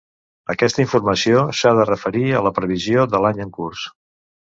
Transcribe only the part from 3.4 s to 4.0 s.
en curs.